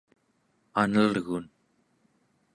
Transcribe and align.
anelgun 0.81 1.45